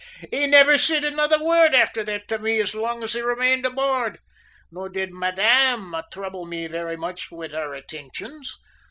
He 0.31 0.47
nivver 0.47 0.79
s'id 0.79 1.05
another 1.05 1.37
word 1.43 1.75
afther 1.75 2.03
that 2.05 2.27
to 2.29 2.39
me 2.39 2.59
as 2.59 2.73
long 2.73 3.03
as 3.03 3.13
he 3.13 3.21
remained 3.21 3.67
aboard, 3.67 4.17
nor 4.71 4.89
did 4.89 5.13
Madame 5.13 5.95
trouble 6.11 6.47
me 6.47 6.65
very 6.65 6.97
much 6.97 7.31
more 7.31 7.37
wid 7.41 7.51
her 7.51 7.75
attenshions. 7.79 8.55